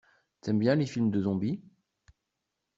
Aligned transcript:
T'aimes 0.41 0.57
bien 0.57 0.73
les 0.73 0.87
films 0.87 1.11
de 1.11 1.21
zombies? 1.21 1.61